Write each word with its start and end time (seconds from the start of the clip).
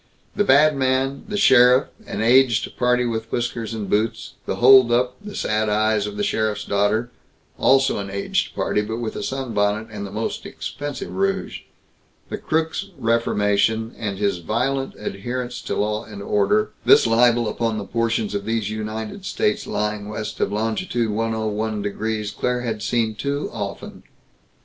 The 0.35 0.43
badman, 0.43 1.25
the 1.27 1.37
sheriff 1.37 1.89
an 2.07 2.21
aged 2.23 2.75
party 2.75 3.05
with 3.05 3.31
whiskers 3.31 3.75
and 3.75 3.87
boots 3.87 4.33
the 4.47 4.55
holdup, 4.55 5.15
the 5.23 5.35
sad 5.35 5.69
eyes 5.69 6.07
of 6.07 6.17
the 6.17 6.23
sheriff's 6.23 6.63
daughter 6.65 7.11
also 7.59 7.99
an 7.99 8.09
aged 8.09 8.55
party, 8.55 8.81
but 8.81 8.97
with 8.97 9.15
a 9.15 9.21
sunbonnet 9.21 9.89
and 9.91 10.03
the 10.03 10.09
most 10.11 10.43
expensive 10.43 11.11
rouge 11.15 11.59
the 12.29 12.39
crook's 12.39 12.87
reformation, 12.97 13.93
and 13.95 14.17
his 14.17 14.39
violent 14.39 14.95
adherence 14.97 15.61
to 15.61 15.75
law 15.75 16.03
and 16.03 16.23
order; 16.23 16.71
this 16.83 17.05
libel 17.05 17.47
upon 17.47 17.77
the 17.77 17.85
portions 17.85 18.33
of 18.33 18.43
these 18.45 18.71
United 18.71 19.23
States 19.23 19.67
lying 19.67 20.09
west 20.09 20.39
of 20.39 20.51
longitude 20.51 21.11
101° 21.11 22.35
Claire 22.35 22.61
had 22.61 22.81
seen 22.81 23.13
too 23.13 23.51
often. 23.53 24.01